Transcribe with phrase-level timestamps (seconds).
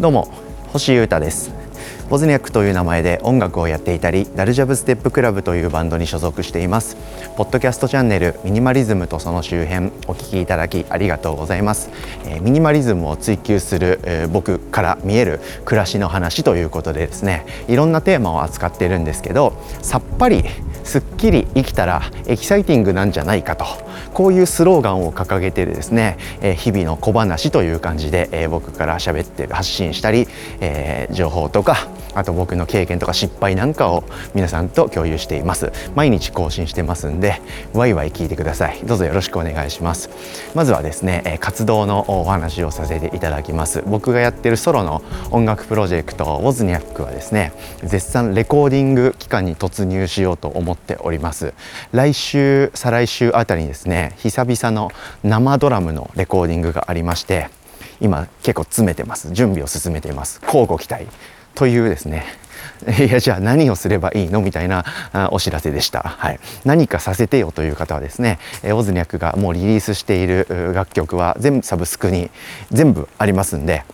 [0.00, 0.28] どうも
[0.72, 1.52] 星裕太です。
[2.10, 6.96] ボズニャックという名前で音楽をやっていたりダルジャブステップクラブというバンドに所属しています。
[7.36, 11.90] ポッドキャストチャンネルミニマリズムとその周辺お聞きいただきありがとうございます、
[12.26, 20.44] えー、ミニマリズムを追求する、えー、僕から見える暮らしの話ということでですねいろんなテーマを扱っているんですけどさっぱり
[20.84, 23.64] すっきり生きたらエキサイティングなんじゃないかと
[24.12, 30.26] こういうスローガンを掲げてですね、え日々の小話という感じで、え僕から喋って発信したり、
[30.60, 35.72] え情報とかあと僕の経験とか失敗なんかを皆さんと共有しています。
[35.94, 37.40] 毎日更新してますんで
[37.72, 38.78] ワイワイ聞いてください。
[38.84, 40.10] どうぞよろしくお願いします。
[40.54, 43.82] まずはですね活動のお話をさせていただきます。
[43.86, 47.52] 僕がやってるソロの音楽プロジェクトウォズニャックはですね
[47.82, 51.54] 絶賛レコーディング期間に突入しようと思っております。
[51.92, 54.90] 来週再来週あたりにですね久々の
[55.22, 57.48] 生ドラムのレコーディングがありまして
[58.00, 59.32] 今結構詰めてます。
[59.32, 60.40] 準備を進めています。
[60.44, 61.06] 乞うご期待。
[61.54, 62.24] というですね
[62.98, 64.40] いやじゃあ何をすればいいの？
[64.40, 64.84] みたいな
[65.32, 68.38] お知らせでした、はい、何かさせてよという方はですね
[68.72, 72.30] オズニャクがもうリリースしている楽曲は全部サブスクに
[72.70, 73.84] 全部ありますんで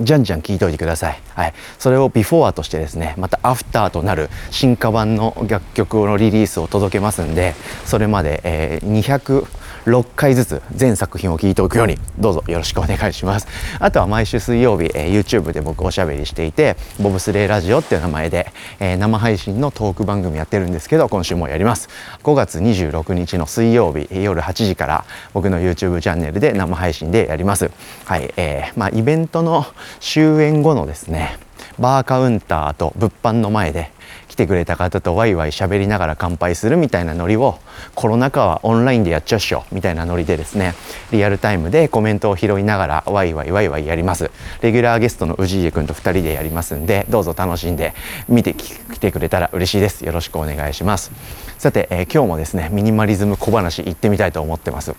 [0.00, 1.20] じゃんじゃん聞いといてください。
[1.34, 7.54] はい、それをビフォーとしてですね、またアフターとなる進化版の楽曲のリリースを届けますんで、
[7.84, 9.46] それまで、えー、200
[9.84, 13.46] 6回ずつ全作品を聞いておくようにどうぞよろしくお願いします。
[13.78, 21.88] あとは毎週水曜日、えー、YouTube で僕おしゃべりしていてボブスレーラジオっていう名前で、えー、生配信のトーク番組やってるんですけど今週もやります。
[22.22, 27.70] 5月26日の水曜日夜8時から僕の YouTube チャンネルで生配信でやります。
[28.04, 29.66] はい、えー、まあイベントの
[30.00, 31.38] 終演後のですね
[31.78, 33.90] バーカウンターと物販の前で
[34.30, 37.58] 来てくれた方とワイワイ喋りながら乾杯するみたいなノリを
[37.96, 40.74] コロナ禍はオンラインでやっちゃうっしょみたいなノリでですね
[41.10, 44.30] リアルタイムでコメントを拾いながらワイワイワイワイやります。
[44.62, 47.92] レギュラーゲストの氏家君と2人でやりますんでどうぞ楽しんで
[48.28, 50.04] 見てきてくれたら嬉しいです。
[50.04, 51.10] よろしくお願いします。
[51.58, 54.94] さて、えー、今日もですねミニマリズム小話行ってみたいと思ってます。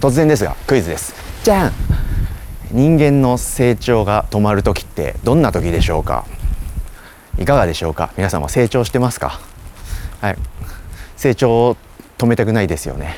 [0.00, 1.14] 突然ですがクイズです。
[1.44, 1.72] じゃん。
[2.72, 6.26] 人間の成長が止まる時ってどんな時でしょうか？
[7.38, 8.10] いかがでしょうか？
[8.16, 9.38] 皆様成長してますか？
[10.20, 10.36] はい。
[11.16, 11.76] 成長を
[12.18, 13.16] 止めたくないですよね。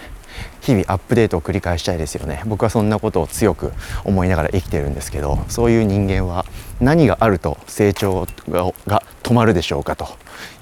[0.61, 2.43] 日々アップデートを繰り返したいですよね。
[2.45, 3.73] 僕はそんなことを強く
[4.05, 6.45] 思いながら生きてるんですけどそういう人間は
[6.81, 9.97] 何があると成長がが止まるでしょうか？
[9.97, 10.07] と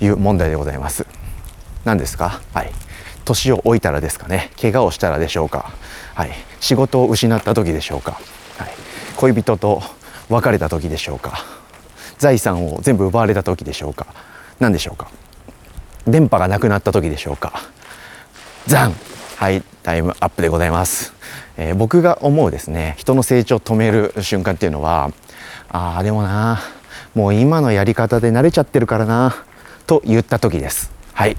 [0.01, 1.05] いう問題でございます。
[1.85, 2.41] 何ですか？
[2.55, 2.71] はい。
[3.25, 4.53] 年を老いたらですかね？
[4.61, 5.73] 怪我をしたらでしょうか？
[6.15, 6.31] はい。
[6.61, 8.13] 仕事を失った時でしょうか？
[8.57, 8.69] はい。
[9.17, 9.83] 恋人と
[10.29, 11.58] 別れた時でしょうか？
[12.19, 14.07] 財産を全部奪われた時でしょうか。
[14.61, 15.11] 何でしょうか。
[16.07, 17.63] 電波がなくなった時でしょうか。
[18.67, 18.95] ザン。
[19.39, 21.15] はいタイムアップでございます、
[21.57, 25.13] えー、僕が思うですね人の成長を止める瞬間っていうのは
[25.69, 26.59] ああでもな
[27.15, 29.37] もう今のやり方で慣れちゃってるからな
[29.87, 30.93] と言った時です。
[31.15, 31.37] はい。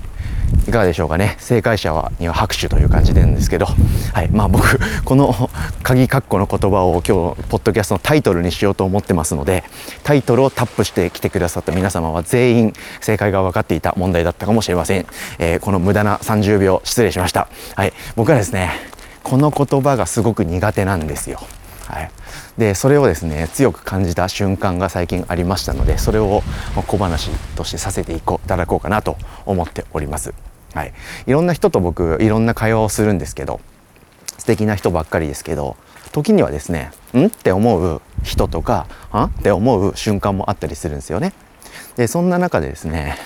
[0.67, 1.35] いかがでしょうかね。
[1.39, 3.65] 正解者はには拍手という感じなんですけど、
[4.13, 4.29] はい。
[4.29, 5.49] まあ、僕この
[5.83, 9.63] 鍵括弧の言葉を今日ポッドキャストのタイトルにしようと思ってますので
[10.03, 15.05] タイトルをタップしてきてくださった皆様は全員正解が分かっていた問題だったかもしれません、
[15.39, 18.71] えー、この無駄な30秒失礼しました、はい、僕はですね
[19.23, 21.39] この言葉がすごく苦手なんですよ。
[21.89, 22.11] はい、
[22.59, 26.43] でそれをですね強く感じた瞬間が最近ありましたのでそれを
[26.85, 29.17] 小話としてさせていただこうかなと
[29.47, 30.35] 思っております。
[30.75, 30.93] はい、
[31.25, 33.59] いろんな人と僕いろんな会話をするんですけど
[34.37, 35.77] 素敵な人ばっかりですけど
[36.11, 37.25] 時にはですねん？
[37.25, 39.23] って思う人とかあ？
[39.23, 41.33] って思う瞬間もあったりするんですよね。
[41.95, 43.17] でそんな中でですね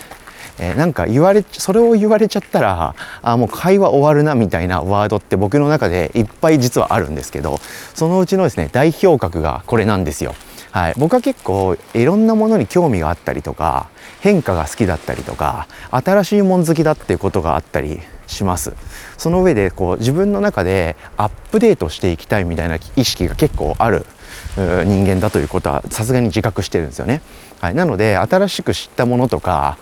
[0.59, 7.59] えー、なんか言われそれを言われちゃったらあもう会話終わるなみたいなワードって僕の中でいっぱい実はあるんですけど
[7.93, 10.35] そのうちのですね代表格がこれなんですよ。
[10.71, 13.89] はい、僕は結構いろんなものに興味があったりとか
[14.21, 18.73] 変化が好きだったりとか新しいもん好きだっていうことがあったりします
[19.19, 24.07] その上でこう自分の中でアップデートしていきたいみたいな意識が結構ある
[24.55, 27.21] 人間だということはさすがに自覚してるんですよね。
[27.63, 29.77] はい、なので新しく知ったものとか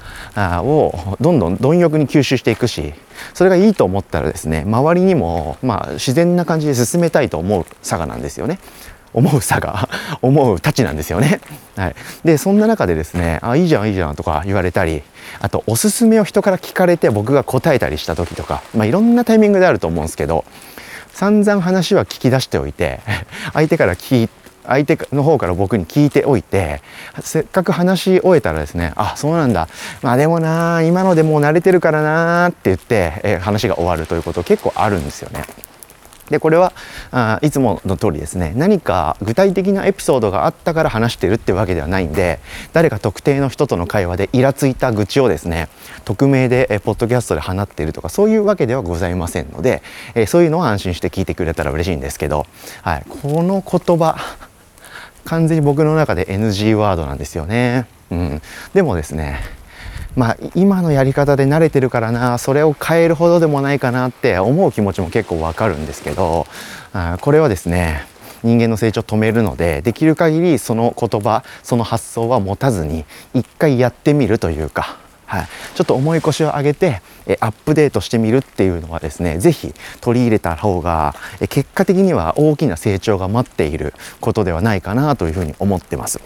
[0.64, 2.94] をどんどん貪欲に吸収していくし
[3.34, 8.60] それがいいと思ったらですね周りにもまあ自然な感じで進めたいと思う佐賀なんですよね。
[9.14, 9.90] 思う差が
[10.22, 11.42] 思うたちなんですよね。
[11.76, 15.02] はい、でそんな中でですね「あいいじゃんいいじゃん」とか言われたり
[15.40, 20.46] あとおすすめを人から聞かれて僕が答えたりした時とか、まあ、いろんなタイミングであると思うんですけど
[21.14, 23.00] 散々話は聞き出しておいて
[23.54, 24.30] 相手から聞い
[24.66, 26.82] 相手の方から僕に聞いておいて
[27.22, 29.68] せっかく話し終えたらですねあそうなんだ
[30.02, 35.46] まあでもな今のでもう慣れてるからなって言って、え話が終わるということ結構あるんですよね。
[36.32, 36.74] でこれは
[37.12, 42.40] あいつもの通りですね何か具体的なエピソードがあったから話してるってわけではないんで
[42.72, 45.68] 誰か特定の人との会話でイラついた愚痴をですね
[46.06, 49.84] 匿名でえポッドキャストで放っているとかそういうわけではございませんので、
[50.16, 52.48] えそういうのは安心して聞いてくれたら嬉しいんですけど、
[52.82, 54.16] はい、この言葉
[55.26, 57.88] 完全に僕の中で NG ワードなんですよね。
[58.12, 58.42] うん、
[58.74, 59.40] でもですね
[60.16, 66.48] まあ、今のやり方で慣れてるからなそれを変えるほどでもないかなって思う気持ちも結構わかるんですけど
[66.92, 68.06] あこれはですね
[68.44, 74.98] 人間の成長を止めるのでできる限りその言葉その発想は持たずに一回やってみるというか、
[75.32, 86.20] はい、ちょっと重い腰を上げてえアップデートしてみるっていうのはですね是非取り入れた方がえ結果的には大きな成長が待っていることではないかなというふうに思ってます。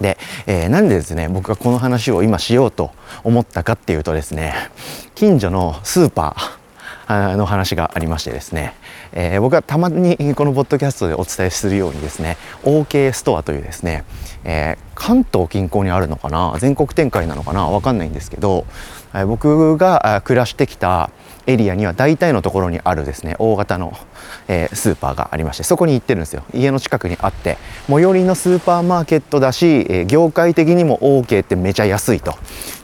[0.00, 0.16] で、
[0.46, 2.92] えー、なんでですね僕がこの話を今しようと
[3.24, 4.54] 思ったかっていうとですね
[5.14, 6.63] 近所のスーパー
[7.08, 8.74] の話がありましてですね、
[9.12, 14.04] えー、僕はたまにこのポッドキャストでお伝えするようにですね OK ストアというですね、
[14.44, 18.66] えー、関東近郊にあるのかな全国展開なのかな分かんないんですけど、
[19.26, 21.10] 僕が暮らしてきた
[21.46, 23.96] エリアには大体のところにあるですね大型の、
[24.48, 26.42] え、スーパーがありましてそこに行ってるんですよ。
[26.54, 32.34] 家の近くにあって最寄りのスーパーマーケットだし、え、業界的にも OK ってめちゃ安いと。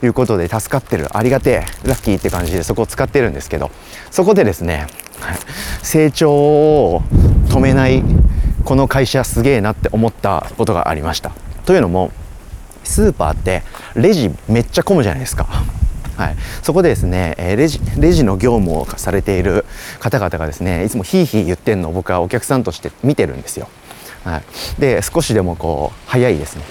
[0.03, 1.15] いうことで助かってる。
[1.15, 1.87] ありがてえ。
[1.87, 3.69] ラッキーって感じでそこを使ってるんですけど
[4.09, 4.87] そこでですね
[5.83, 7.01] 成長を
[7.47, 8.03] 止めない
[8.63, 11.31] この会社すげえなって思ったことがありました。
[11.65, 12.11] というのも
[12.83, 13.63] スーパーって
[13.95, 15.47] レジめっちゃ混むじゃないですか。
[16.17, 19.65] はい、そこでですねレジレジの業務をされている
[19.99, 23.67] 方々がですねいつもヒーヒー言ってるのを僕はお客さんとして見てるんですよ。
[24.23, 24.43] はい、
[24.79, 26.63] で少しでもこう早いですね。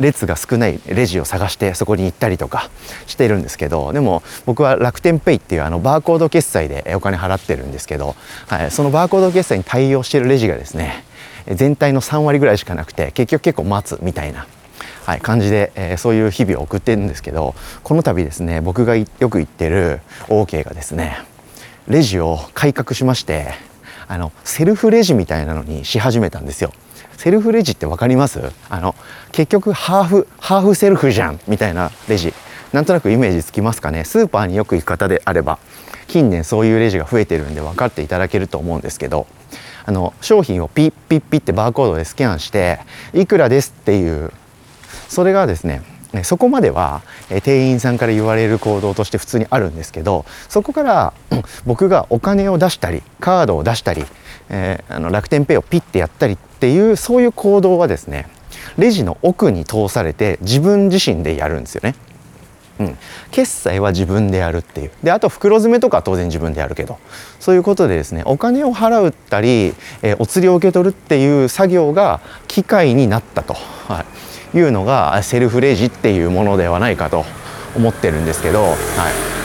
[0.00, 2.70] 列が少ないレジを探してそこに行ったりとか
[3.06, 8.16] してるんですけどでも僕は楽天ペイっていうあのバーコード決済でお金払ってるんですけど、
[8.48, 11.04] はい、そのバーコード決済に対応してるレジがですね
[11.46, 14.46] 全体の3割ぐらいしかなくて結局結構待つみたいな
[15.04, 21.18] はい、感じで、えー、そういう日々を送ってるんですけどこの度ですね僕がよく行ってる OK がですね
[21.88, 23.52] レジを改革しまして
[24.08, 26.72] あのセルフレジみたいなのにし始めたんですよ。
[27.16, 28.40] セルフレジって分かります？
[28.68, 28.94] あの
[29.30, 32.32] 結局ハーフハーフセルフじゃんみたいなレジ。
[32.72, 34.04] なんとなくイメージつきますかね？
[34.04, 35.58] スーパーによく行く方であれば
[36.08, 39.26] 近年そういうレジが増えてるんで分かっていただけると思うんですけど
[39.86, 42.80] あの商品をピッピッピッってバーコードでスキャンして
[43.12, 44.32] いくらですっていう
[45.08, 45.82] それがですね
[46.22, 47.02] そこまでは
[47.42, 51.12] 店員さんから言われる行動として普通にあるんですけどそこから
[51.66, 54.04] 僕がお金を出したりカードを出したり、
[54.48, 58.28] えー、あの楽天ペイをピッてやったりっていうそういう行動はですね
[58.78, 61.94] レジの奥に通されて自分自身でやるんですよね。
[62.80, 62.98] うん、
[63.30, 64.90] 決済は自分でやるっていう。
[65.04, 66.98] であと袋詰めとか当然自分でやるけど
[67.38, 74.04] そういうことでですねお金を払ったり、えー、お釣りを受け取るっていう作業が機械になったと、はい、
[74.54, 77.24] いうのがセルフレジっていうものではないかと
[77.76, 78.76] 思ってるんですけど、はい、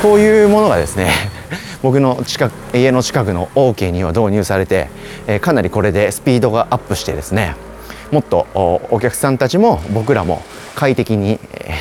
[0.01, 1.11] こういうものがですね
[1.81, 4.89] 僕の近く家の近くの OK には導入されて、
[5.27, 7.55] え、かなりこれでスピードがアップしてですね
[8.11, 8.47] もっと
[8.91, 10.41] お客さんたちも僕らも
[10.75, 11.75] 快適に、え、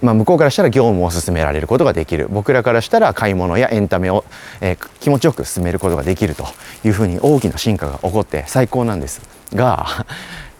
[0.00, 2.28] まあ、向こうからしたら業務を進められることができる。
[2.30, 4.24] 僕らからしたら買い物やエンタメを、
[4.60, 6.46] え、気持ちよく進めることができると
[6.84, 9.22] いうふうに大きな進化が起こって最高なんです
[9.54, 10.06] が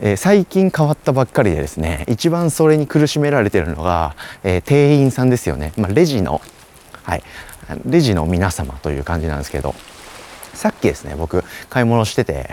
[0.01, 6.41] えー、最近変わったばっかりでですね一番それに苦しめられてるのが、えー、店員さんですよね、まあ、レジの、
[7.03, 7.23] はい、
[7.87, 9.75] レジの皆様という感じなんですけど
[10.53, 12.51] さっきですね僕買い物してて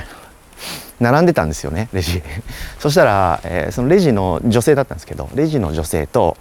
[1.00, 2.22] 並んでたんですよねレジ。
[2.80, 6.38] そしたら、えー、そのレジの女性だったんですけどレジの女性と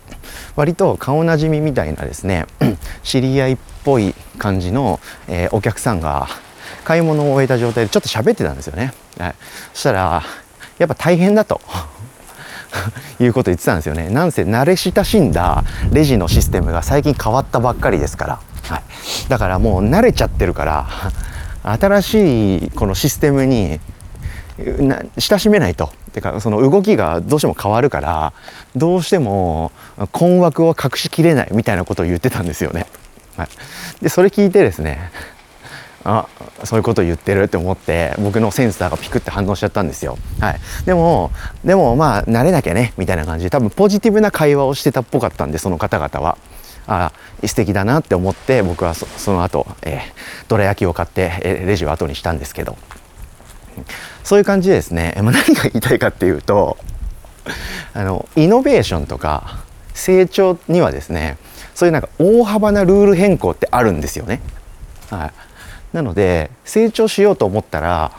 [0.54, 2.46] 割と顔なじみみたいなですね
[3.02, 6.28] 知り合いっぽい感じの、えー、お客さんが
[6.84, 9.34] 買い物を終えた状態でちょっと喋ってたんですよね、はい、
[9.72, 10.22] そしたら
[10.80, 11.60] やっぱ大変だと。
[13.20, 14.08] いうこと言ってたんですよね。
[14.08, 18.82] なんせ慣れ親しんだレジのシステムが最近変わったばっかりですから、はい、
[19.28, 20.86] だからもう慣れちゃってるから
[21.62, 23.80] 新しいこのシステムに
[25.18, 25.92] 親しめないと。
[26.12, 28.32] てかその動きがどうしても変わるから
[28.74, 29.70] どうしても
[30.10, 32.86] 困惑を隠しきれないみたいなことを言ってたんですよね。
[33.36, 33.48] はい、
[34.02, 35.12] でそれ聞いてですね
[36.04, 36.26] あ
[36.64, 40.16] そういうこと言ってるって思って僕のセンサーがピクって反応しちゃったんですよ。
[40.40, 41.30] はい、でも
[41.64, 46.38] でもまあ慣れなきゃねみたいな感じで多分ポジティブな会話をしてたっぽかったんでその方々は。
[46.86, 47.12] あ
[47.46, 50.00] 素敵だなって思って僕はそその後、えー、
[50.48, 52.76] どら焼きを買って、え、レジを後にしたんですけど
[54.24, 56.78] そういう感じでですね、まあ、何が言いたいかっていうと
[57.94, 59.62] あのイノベーションとか
[59.94, 61.36] 成長にはですね
[61.74, 64.40] そういうなんか大幅なルール変更ってあるんですよね。
[65.10, 65.49] はい
[65.92, 68.12] なので成長しようと思ったら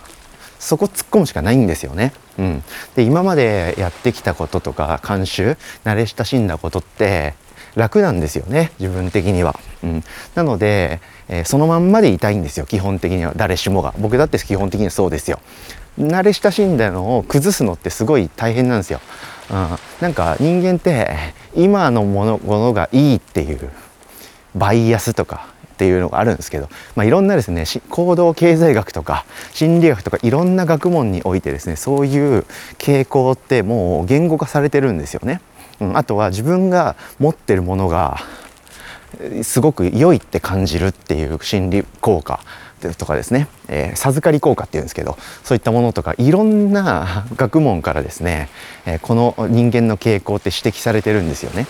[0.59, 2.13] そこ突っ込むしかないんですよね。
[2.37, 2.63] うん、
[2.95, 7.33] で今までやってきたこととか慣習慣れ親しんだことって
[7.75, 9.59] 楽なんですよね自分的には。
[9.83, 10.03] うん、
[10.35, 15.39] なので、えー、そのまんまでいたいんですよ基本的には誰しもが僕だって基本的にはそうですよ。
[15.99, 19.01] 慣れ親しんだのを崩すのってすごい大変なんですよ。
[19.49, 21.09] うん、なんか人間って
[21.55, 23.69] 今のものものがいいっていう
[24.55, 25.47] バイアスとか
[25.81, 32.45] っていうのがあるんですけど、まあ、いろんなですね行動経済学とか心理学とかいろんな学問においてですねそういう
[32.77, 35.41] 傾向ってもう言語化されてるんですよね。
[35.79, 38.19] うん、あとは自分が持ってるものが
[39.41, 42.41] すごく良いって感じるっていう心理効果
[42.99, 48.49] とかですね、えー、授かり効果っていうんですけどそういったものとかいろんな学問からですね、
[48.85, 51.65] えー、この人間の傾向って指摘されてるんですよね。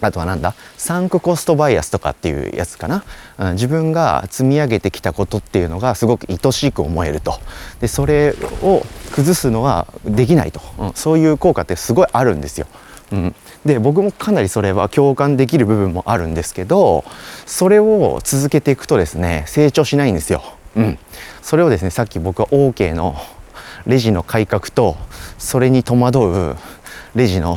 [0.00, 0.54] あとはなんだ？
[0.76, 3.04] サンクコストバイアスとかっていうやつかな、
[3.38, 7.34] うん、自分が積み上げてきたことっていうのがすごく愛しく思えると。
[7.80, 12.66] でそれを崩すのはできないと、うん、そういう効果ってすごいあるんですよ。
[13.10, 17.04] うん、で僕もかなりそれは共感できる部分もあるんですけど
[17.46, 20.42] それを続けていくとですね成長しないんですよ。
[20.76, 20.98] うん、
[21.40, 23.16] それをですねさっき僕は OK の
[23.86, 24.96] レジの改革と
[25.38, 26.56] それに戸惑う
[27.14, 27.56] レジの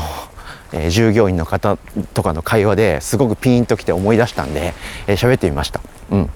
[0.74, 1.78] えー、従業員の方
[2.14, 4.74] とかの会話ですごくピンときて思い出したんで
[5.08, 5.82] えー、喋ってみました。
[6.12, 6.30] うん。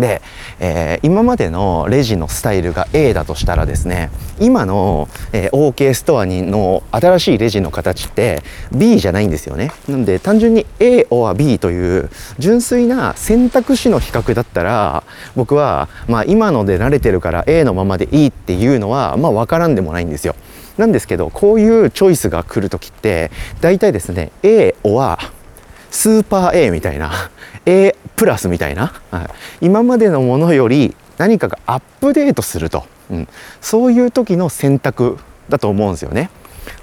[0.00, 0.22] で、
[0.58, 4.10] えー、今までのレジのスタイルが A だとしたらですね
[4.40, 9.70] 今の、えー、OK ストアにの新しいレジの形って B じゃないんですよね。
[9.88, 15.04] なんで単純に A or B という純粋な選択肢の比較だったら
[15.36, 20.34] 僕は、まあ、今ので慣れてるから A のままでいいっていうのはまあ分からんでもないんですよ。
[20.80, 25.18] なんですけどこういうチョイスが来る時って大体ですね A は
[25.90, 27.12] スーパー A みたいな
[27.66, 29.24] A プラスみたいな、は
[29.60, 33.28] い、今までのものより何かがアップデートすると、うん、
[33.60, 35.18] そういう時の選択
[35.50, 36.30] だと思うんですよね。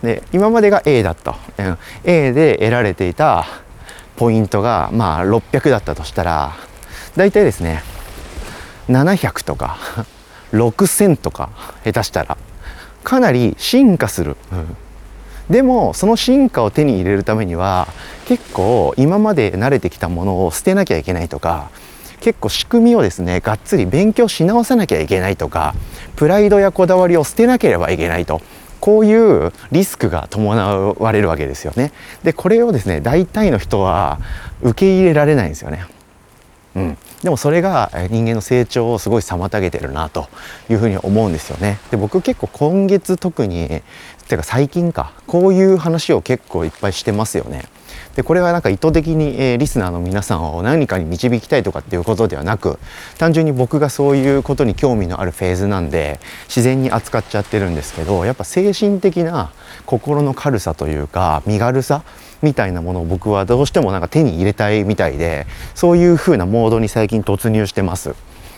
[0.04, 3.48] で今までが A だった、うん、A で得られていた
[4.16, 6.54] ポイントがまあ600だったとしたら
[7.16, 7.82] 大体ですね
[8.89, 9.77] 700とか
[10.51, 11.50] 6000とか
[11.84, 12.38] 下手したら。
[13.07, 14.75] かなり進化する、うん、
[15.49, 17.87] でもその進化を手に入れるためには
[18.25, 21.69] 結構今まで慣れてきたものを捨てなきゃいけないとか
[22.19, 25.73] 結構仕組みをですねがっつり勉強し直さなきゃいけないとか
[26.17, 28.41] プライドやこだわりを捨てなければいけないと
[28.81, 31.93] こういうリスクが伴われるわけですよね。
[32.23, 34.19] でこれをですね大体の人は
[34.61, 35.85] 受け入れられないんですよね。
[36.77, 40.29] うん、でもそれが人間の成長をすごい妨げてるなと
[40.69, 41.79] いうふうに思うんですよね。
[41.89, 43.81] で僕結構今月特に
[44.27, 47.63] てか最近かこういう話を結構いっぱいしてますよね。
[48.15, 52.77] でこれはなんか意図的に、えー、リスナーの皆さんを何かに導きたいとかっていうことではなく
[53.17, 59.51] 単純に僕がそういうことに興味のあるフェーズなんで自然に扱っちゃってるんですけどやっぱ精神的な
[59.86, 62.03] 心の軽さというか身軽さ
[62.41, 68.15] みたいなものを僕はどうしてもなんか手に入れたいみたいでそういう風なモードに最近突入してます。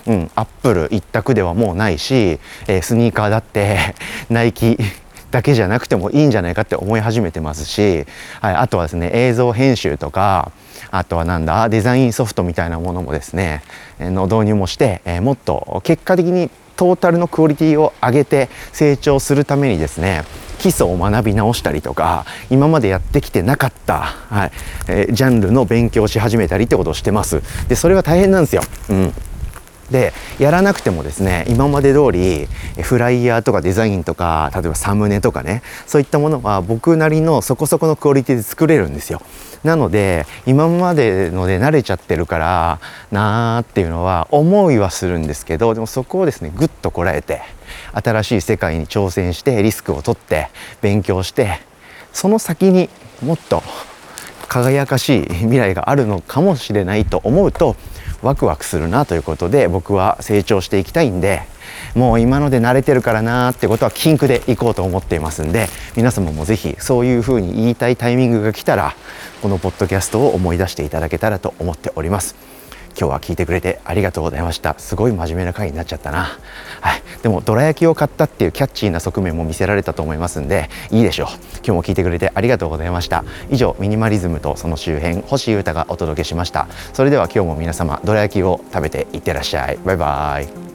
[0.07, 3.77] うん、アップル一択ではもうないし、えー、スニーカーだって
[4.29, 4.77] ナイキ
[5.29, 8.05] だけじゃなくてもいいんじゃないかって思い始めてますし、
[8.41, 10.51] はい、あとはですね映像編集とか
[10.89, 13.61] あとはなんだデザインソフトみたいなものもですね
[13.99, 20.23] の導入もして、えー、もっと結果的にトータルのクオリティを上げて成長するためにですね
[20.59, 24.51] 基礎を学び直したりとか今までやってきてなかった、はい
[24.87, 27.41] えー、ジャンルの勉強をし始めたりってことをしてます。
[27.67, 29.13] でそれは大変なんですよ、うん、
[29.91, 32.47] でやらなくてもですね今まで通り
[32.81, 39.21] フライヤーとかデザインとか例えばサムネとかねそういったものは僕なりのそこそこのクオリティで作れるんですよ。
[39.63, 42.79] なので今までので慣れちゃってるから
[43.11, 47.41] なーっていうのは思いはするんですけどでもそこをですねぐっとこらえて
[47.93, 50.49] 新しい世界に挑戦してリスクを取って
[50.81, 51.59] 勉強して
[52.13, 52.89] その先に
[53.21, 53.61] もっと
[54.47, 57.75] 輝かしい未来があるのかもしれないと思うと
[58.21, 61.43] ワクワクするなということで僕は成長していきたいんで
[61.95, 68.95] もう今ので慣れてるからなってことは禁句でいこうと思っていますんで皆様も是非そういうふうに言いたいタイミングが来たら
[69.41, 72.58] このポッドキャストを思い出していただけたらと思っております。
[72.99, 74.75] 今日は聞いてくれてありがとうございました。
[74.77, 76.37] すごい真面目な回になっちゃったな。
[76.81, 77.01] はい。
[77.23, 81.27] でもどら焼きを買ったっていうキャッチーな側面も見せられたと思いますんでいいでしょう。
[81.57, 83.23] 今日も聞いてくれてありがとうございました。
[83.49, 86.67] 以上ミニマリズムとその周辺星優太がお届けしました。
[86.91, 89.79] それでは今日も皆様どら焼きを食べていってらっしゃい。
[89.85, 90.68] バイバイ。